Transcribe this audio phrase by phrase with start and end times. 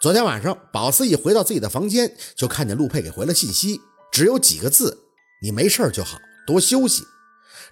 [0.00, 4.96] 昨天晚上，宝四一回到自己的房间，就看见陆佩给回了信息，只有几个字
[5.42, 7.04] ：“你没事就好，多休息。”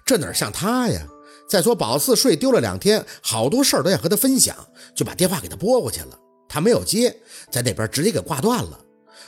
[0.05, 1.07] 这哪像他呀？
[1.49, 4.55] 再说宝四睡丢了两天，好多事儿都要和他分享，
[4.95, 6.19] 就把电话给他拨过去了。
[6.47, 8.79] 他没有接，在那边直接给挂断了。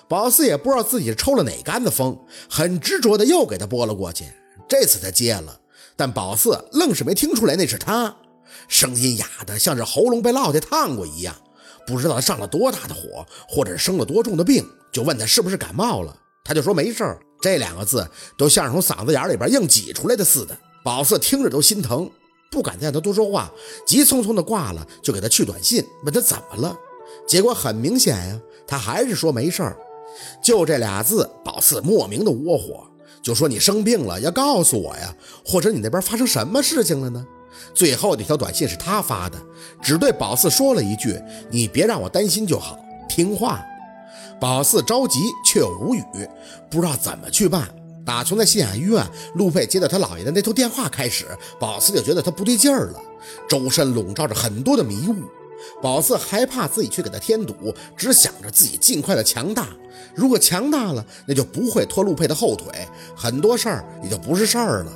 [0.08, 2.20] 宝四也不知道自己抽了哪杆子风，
[2.50, 4.26] 很执着的又给他拨了过去。
[4.68, 5.60] 这次他接了，
[5.96, 8.16] 但宝四愣是没听出来那是他，
[8.68, 11.36] 声音哑的像是喉咙被烙铁烫过一样。
[11.92, 17.20] 不知道他上了多大的火，或者生了多重的病，就问他是不是感冒了，他就说没事儿。
[17.42, 20.58] 这两个字都像是从嗓子眼里边硬挤出来的似的。
[20.84, 22.10] 宝四听着都心疼，
[22.50, 23.52] 不敢再让他多说话，
[23.86, 26.78] 急匆匆的挂了，就给他去短信，问他怎么了。
[27.28, 29.78] 结果很明显呀，他还是说没事儿。
[30.44, 32.86] 就这俩字，宝四莫名的窝火，
[33.24, 37.26] 就说你生病了要告诉我呀，或者你那边发生什么事情了呢？
[37.74, 39.38] 最后那条短信是他发的，
[39.82, 41.20] 只对宝四说了一句
[41.50, 43.64] ：“你别让我担心就好，听话。”
[44.40, 46.04] 宝四着急却无语，
[46.70, 47.70] 不知道怎么去办。
[48.04, 51.28] 打从在县医院陆佩接到他姥爷的那通电话开始，
[51.60, 53.00] 宝四就觉得他不对劲儿了，
[53.48, 55.16] 周身笼罩着很多的迷雾。
[55.80, 57.54] 宝四害怕自己去给他添堵，
[57.96, 59.68] 只想着自己尽快的强大。
[60.16, 64.92] 如果强大了，那就不会拖陆佩的后腿，很多事儿也就不是事儿了。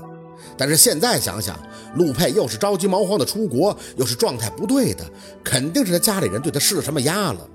[0.58, 1.60] 但是现在想想，
[1.96, 5.04] 陆佩又是着急忙慌的出国，又是状态不对的，
[5.44, 7.48] 肯定是他家里人对他施了什么压了。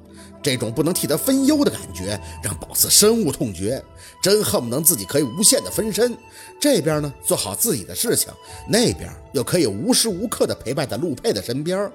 [0.42, 3.82] 这种不能替他分忧的感觉，让宝四深恶痛绝，
[4.22, 6.16] 真恨不能自己可以无限的分身。
[6.58, 8.32] 这边呢，做好自己的事情，
[8.66, 11.90] 那边又可以无时无刻的陪伴在陆佩的身边。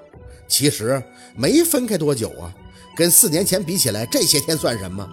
[0.46, 1.02] 其实
[1.34, 2.54] 没分开多久啊，
[2.96, 5.04] 跟四年前比起来，这些天算什么？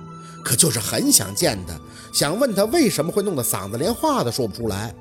[0.45, 1.73] 可就是很想见他，
[2.13, 4.93] 想问他为什么会弄得嗓子连话都说不出来。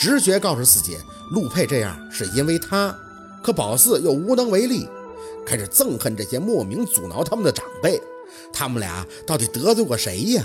[0.00, 0.96] 直觉告诉自己，
[1.30, 2.98] 陆佩这样是因为他，
[3.42, 4.88] 可宝四又无能为力，
[5.44, 8.00] 开始憎恨这些莫名阻挠他们的长辈。
[8.50, 10.42] 他们俩到底得罪过谁呀？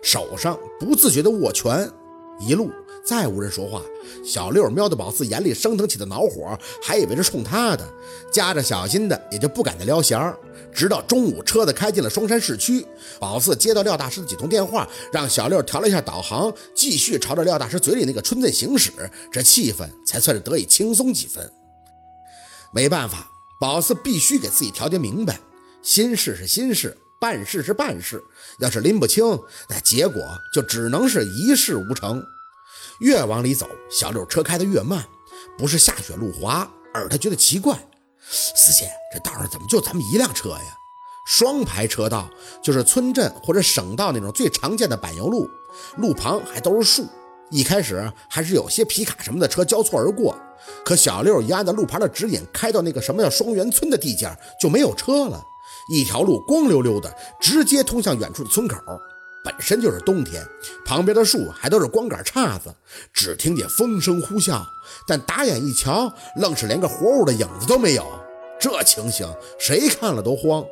[0.00, 1.90] 手上不自觉的握拳，
[2.38, 2.70] 一路
[3.04, 3.82] 再无人说话。
[4.24, 7.86] 小六瞄的宝四眼里升腾起的恼火，还以为是冲他的，
[8.32, 10.36] 夹着小心的也就不敢再撩弦儿。
[10.72, 12.84] 直到中午，车子开进了双山市区，
[13.20, 18.90] 宝四接到廖大师的几通电话，让小六调了一下导航，继续朝着廖大师嘴里那个村子行驶，
[19.30, 21.52] 这气氛才算是得以轻松几分。
[22.72, 23.30] 没办法，
[23.60, 25.38] 宝四必须给自己调节明白，
[25.82, 28.20] 心事是心事，办事是办事，
[28.58, 29.24] 要是拎不清，
[29.68, 30.20] 那结果
[30.52, 32.24] 就只能是一事无成。
[33.00, 35.04] 越往里走，小六车开得越慢，
[35.58, 37.78] 不是下雪路滑，而他觉得奇怪。
[38.30, 40.76] 四姐，这道上怎么就咱们一辆车呀？
[41.26, 42.28] 双排车道
[42.62, 45.48] 就是村镇或者省道那种最常见的柏油路，
[45.96, 47.06] 路旁还都是树。
[47.50, 50.36] 一开始还是有些皮卡什么的车交错而过，
[50.84, 54.30] 可小六一按照路牌的指引，开到那个什么叫双元村的地界，
[54.60, 55.42] 就没有车了。
[55.88, 58.76] 一条路光溜溜的，直接通向远处的村口。
[59.44, 60.42] 本身就是冬天，
[60.86, 62.74] 旁边的树还都是光杆叉子，
[63.12, 64.64] 只听见风声呼啸，
[65.06, 68.06] 但打眼一瞧，愣是连个活物的影子都没有。
[68.58, 69.28] 这情形
[69.58, 70.64] 谁看了都慌，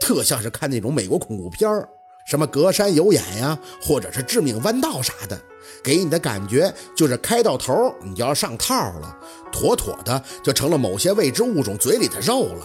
[0.00, 1.88] 特像是看那种美国恐怖片儿，
[2.24, 5.36] 什么隔山有眼呀，或者是致命弯道啥的，
[5.82, 9.18] 给你的感觉就是开到头你就要上套了，
[9.50, 12.64] 妥妥的就成了某些未知物种嘴里的肉了。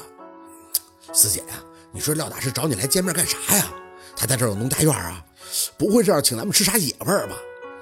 [1.11, 1.55] 四姐呀，
[1.91, 3.73] 你说廖大师找你来见面干啥呀？
[4.15, 5.25] 他在这有农家院啊？
[5.77, 7.35] 不会是要请咱们吃啥野味儿吧？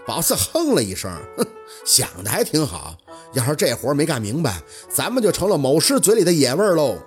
[0.06, 1.46] 宝四哼了一声，哼，
[1.86, 2.96] 想的还挺好。
[3.34, 6.98] 要是这活没干明白，咱们就成了某师嘴里的野味喽。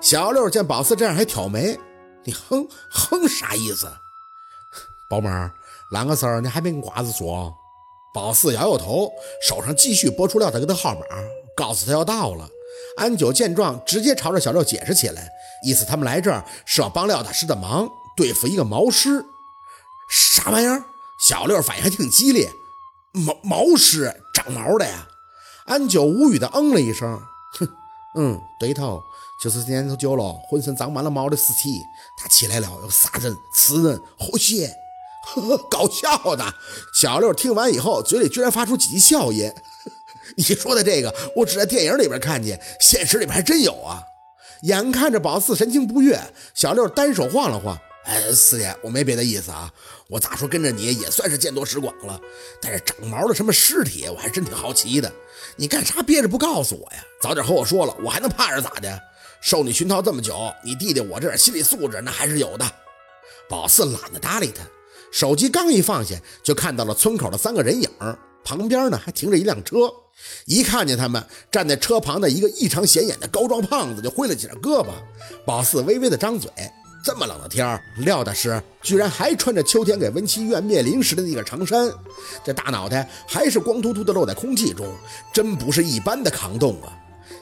[0.00, 1.78] 小六见宝四这样，还挑眉
[2.24, 3.88] ：“你哼哼啥意思？”
[5.10, 5.50] 宝妹儿，
[5.92, 6.40] 啷个事儿？
[6.40, 7.52] 你还没跟瓜子说？
[8.14, 9.10] 宝四摇摇头，
[9.46, 11.04] 手上继续拨出廖大哥的号码，
[11.56, 12.48] 告诉他要到了。
[12.96, 15.28] 安九见状，直接朝着小六解释起来，
[15.64, 19.24] 意思他们来这儿是要帮廖大师的忙，对付一个毛师。
[20.08, 20.84] 啥玩意儿？
[21.18, 22.52] 小六反应还挺激烈。
[23.12, 25.08] 毛毛师长毛的呀？
[25.66, 27.20] 安九无语的嗯了一声，
[27.58, 27.68] 哼，
[28.16, 29.02] 嗯，对头，
[29.42, 31.82] 就是年头久了，浑身长满了毛的尸体。
[32.16, 34.74] 他起来了，要杀人、吃人、喝血，
[35.26, 36.54] 呵呵，搞笑的。
[36.94, 39.52] 小六听完以后，嘴里居然发出几句笑音。
[40.36, 44.02] 你说的这个，我只在电影里边看见，现实里边还真有啊。
[44.62, 46.18] 眼看着宝四神情不悦，
[46.54, 47.78] 小六单手晃了晃。
[48.08, 49.70] 哎，四爷，我没别的意思啊。
[50.08, 52.18] 我咋说跟着你也算是见多识广了，
[52.58, 55.12] 但是长毛的什么尸体，我还真挺好奇的。
[55.56, 57.04] 你干啥憋着不告诉我呀？
[57.20, 58.98] 早点和我说了，我还能怕着咋的？
[59.42, 62.64] 受你熏陶这么久，你弟弟我这点心理素质那还是有的。
[63.46, 64.62] 宝四懒得搭理他，
[65.12, 67.90] 手机刚一放下，就看到了村口的三个人影，
[68.42, 69.92] 旁边呢还停着一辆车。
[70.46, 71.22] 一看见他们
[71.52, 74.88] 站在车旁的一个异常显眼的高壮胖子，就挥了几下胳膊。
[75.44, 76.50] 宝四微微的张嘴。
[77.02, 81.90] 这么冷的天儿，廖大师居然还穿着秋天给文琪医院灭灵时的那个长衫，
[82.44, 84.86] 这大脑袋还是光秃秃的露在空气中，
[85.32, 86.92] 真不是一般的抗冻啊！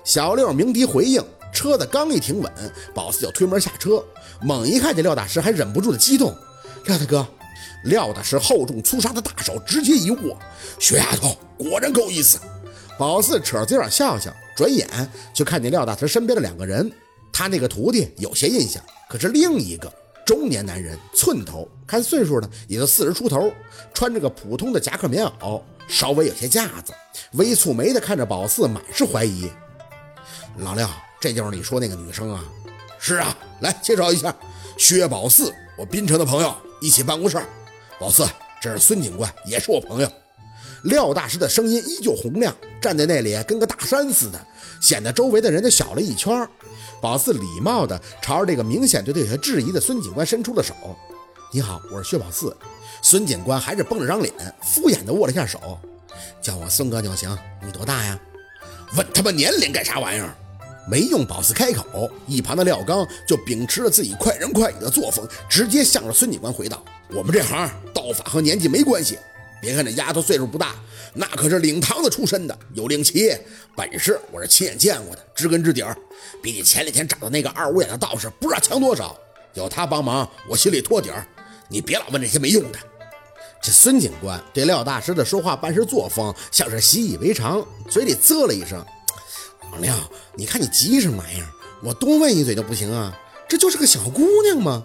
[0.04, 2.52] 小六鸣笛回应，车子刚一停稳，
[2.94, 4.04] 宝四就推门下车，
[4.40, 6.32] 猛一看见廖大师，还忍不住的激动。
[6.84, 7.26] 廖大哥，
[7.84, 10.38] 廖大师厚重粗沙的大手直接一握，
[10.78, 12.38] 雪丫头果然够意思。
[12.98, 14.88] 宝四扯着嘴角笑笑，转眼
[15.34, 16.90] 就看见廖大师身边的两个人，
[17.36, 18.82] 他那个徒弟有些印象。
[19.10, 19.92] 可是另一个
[20.24, 23.52] 中年男人，寸头，看岁数呢，也就四十出头，
[23.92, 26.94] 穿着个普通的夹克棉袄，稍微有些架子，
[27.32, 29.50] 微蹙眉的看着宝四，满是怀疑。
[30.56, 30.88] 老廖，
[31.20, 32.42] 这就是你说那个女生啊？
[32.98, 34.34] 是啊，来介绍一下，
[34.78, 37.38] 薛宝四，我滨城的朋友，一起办公室。
[38.00, 38.26] 宝四，
[38.62, 40.10] 这是孙警官，也是我朋友。
[40.84, 44.40] 廖大师的声音依旧洪亮，站在那里跟个大山似的，
[44.80, 46.48] 显得周围的人都小了一圈。
[47.00, 50.74] 宝四礼貌地朝着这个明显对他有些质疑的孙警官伸出了手。
[51.52, 52.56] “你好，我是薛宝四。”
[53.02, 54.32] 孙警官还是绷着张脸，
[54.62, 55.78] 敷衍地握了一下手
[56.40, 57.36] ，“叫我孙哥就行。
[57.64, 58.18] 你多大呀
[58.96, 60.34] ？”“问他妈年龄干啥玩意儿？”
[60.88, 66.82] 没用宝四开口，一旁的廖刚就秉持着自己快人快语的作风，直接向着孙警官回道
[67.12, 69.18] ：“我们这行道法和年纪没关系。
[69.60, 70.74] 别看这丫头岁数不大，
[71.14, 73.36] 那可是领堂子出身的，有令旗，
[73.76, 75.96] 本事我是亲眼见过的，知根知底儿。”
[76.42, 79.16] 比你前两天找的那个二五眼的道士不知道强多少，
[79.54, 81.26] 有他帮忙，我心里托底儿。
[81.68, 82.78] 你别老问这些没用的。
[83.62, 88.84] 这孙警官对廖大师的说话办事作风像是习以为常，嘴里啧了一声
[89.72, 89.94] ：“老廖，
[90.34, 91.48] 你看你急什么玩意儿？
[91.82, 93.16] 我多问一嘴都不行啊？
[93.48, 94.84] 这就是个小姑娘吗？”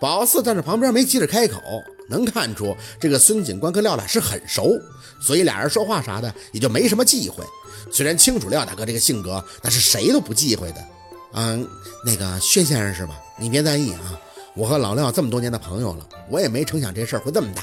[0.00, 1.60] 宝四站在旁边没急着开口，
[2.08, 4.72] 能看出这个孙警官跟廖大师很熟，
[5.20, 7.44] 所以俩人说话啥的也就没什么忌讳。
[7.90, 10.84] 虽然清楚廖大哥这个性格，但是谁都不忌讳的。
[11.32, 11.66] 嗯，
[12.04, 13.20] 那个薛先生是吧？
[13.38, 14.20] 你别在意啊，
[14.54, 17.62] 我和老廖这么多年的朋友了，我也没成想这事儿会这么大。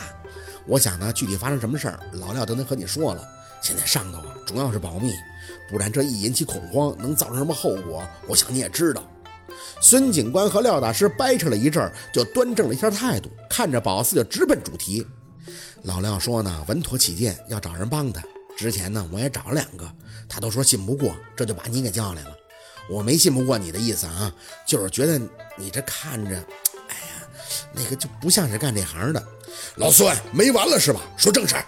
[0.68, 3.22] 我想呢，具体发生什么事儿，老廖都能和你说了。
[3.62, 5.12] 现在上头啊，主要是保密，
[5.70, 8.04] 不然这一引起恐慌，能造成什么后果？
[8.28, 9.04] 我想你也知道。
[9.86, 15.06] 孙警官和廖大师掰扯了一阵，就端正了一下态度，看着宝四就直奔主题。
[15.84, 18.20] 老廖说呢，稳妥起见，要找人帮他。
[18.58, 19.88] 之前呢，我也找了两个，
[20.28, 22.36] 他都说信不过，这就把你给叫来了。
[22.90, 24.34] 我没信不过你的意思啊，
[24.66, 25.22] 就是觉得
[25.56, 26.36] 你这看着，
[26.90, 27.28] 哎呀，
[27.72, 29.24] 那个就不像是干这行的。
[29.76, 31.00] 老孙没完了是吧？
[31.16, 31.66] 说正事儿。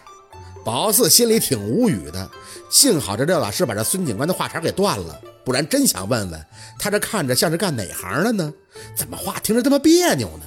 [0.67, 2.29] 宝四心里挺无语的，
[2.69, 6.45] 幸好这廖老师把这孙警官的话茬给断了，不然真想问问
[6.77, 8.53] 他这看着像是干哪行的呢？
[8.93, 10.43] 怎么话听着这么别扭呢？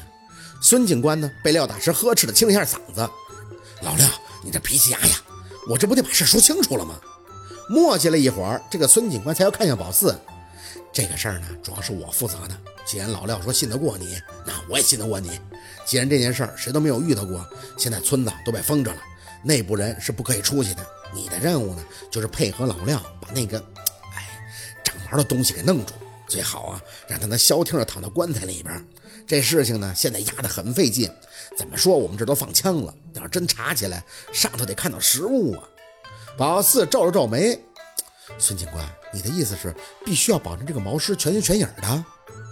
[0.61, 3.09] 孙警官呢，被廖大师呵斥的清了一下嗓子
[3.81, 4.07] ：“老廖，
[4.45, 5.17] 你这脾气呀呀！”
[5.67, 7.01] 我这不得把事说清楚了吗？
[7.71, 10.15] 磨叽了一会儿，这个孙警官才又看向宝四。
[10.93, 12.55] 这个事儿呢，主要是我负责的。
[12.85, 15.41] 既然老廖说信得过你，那我也信得过你。
[15.87, 17.43] 既然这件事儿谁都没有遇到过，
[17.79, 18.99] 现在村子都被封着了，
[19.43, 20.87] 内部人是不可以出去的。
[21.13, 23.59] 你的任务呢，就是配合老廖把那个，
[24.15, 24.29] 哎，
[24.85, 25.93] 长毛的东西给弄住。
[26.29, 28.87] 最好啊，让他能消停的躺到棺材里边。
[29.27, 31.11] 这事情呢，现在压得很费劲。
[31.59, 35.65] 怎么说，我们这都放枪了，要是真查起来，上头得看到实物啊。
[36.39, 37.61] 宝四皱了皱眉，
[38.39, 42.05] 孙警官，你的意思是必须要保证这个毛尸全形全影的？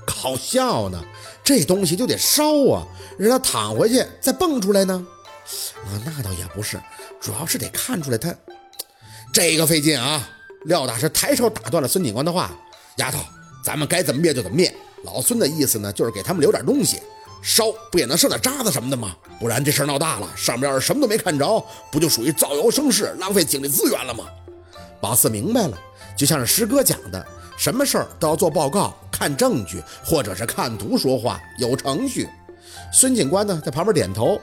[0.04, 1.00] 搞笑呢，
[1.44, 2.84] 这东西就得烧啊，
[3.16, 5.06] 让他躺回去再蹦出来呢？
[5.84, 6.80] 啊，那倒也不是，
[7.20, 8.34] 主要是得看出来他
[9.32, 10.28] 这个费劲啊。
[10.64, 12.50] 廖大师抬手打断了孙警官的话
[12.98, 13.18] ：“丫头。”
[13.64, 14.72] 咱们该怎么灭就怎么灭。
[15.04, 17.02] 老孙的意思呢，就是给他们留点东西，
[17.42, 19.14] 烧不也能剩点渣子什么的吗？
[19.38, 24.24] 不然这事儿闹大了，上边什么都没看着，不就属于造谣生事、浪费警力资源了吗？
[25.00, 25.78] 宝四明白了，
[26.16, 27.26] 就像是师哥讲的，
[27.58, 32.28] 什么事儿都要做报告、看证据，或者是看图说话，有程序。
[32.92, 34.40] 孙警官呢，在旁边点头，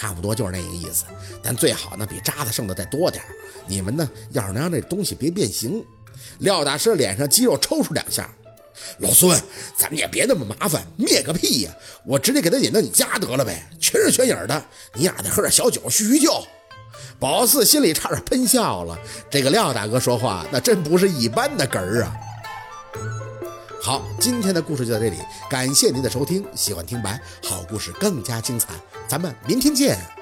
[0.00, 1.04] 差不多就是那个意思。
[1.42, 3.22] 但最好呢，比渣子剩的再多点
[3.66, 5.84] 你们呢，要是能让这东西别变形。
[6.38, 8.30] 廖大师脸上肌肉抽搐两下，
[8.98, 9.38] 老孙，
[9.76, 11.72] 咱们也别那么麻烦，灭个屁呀！
[12.06, 14.64] 我直接给他引到你家得了呗，全是全影的，
[14.94, 16.32] 你俩再喝点小酒叙叙旧。
[17.18, 18.98] 宝四心里差点喷笑了，
[19.30, 22.16] 这个廖大哥说话那真不是一般的哏儿啊！
[23.82, 25.16] 好，今天的故事就到这里，
[25.48, 28.68] 感谢您的收听，喜欢听白好故事更加精彩，
[29.10, 30.19] 咱们明天见。